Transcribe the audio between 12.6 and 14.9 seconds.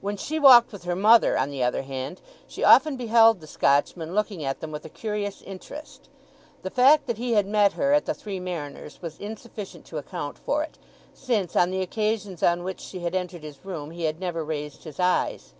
which she had entered his room he had never raised